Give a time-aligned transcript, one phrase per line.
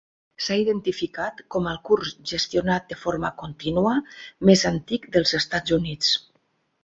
[0.43, 3.93] S'ha identificat com el curs gestionat de forma contínua
[4.51, 6.17] més antic dels Estats Units.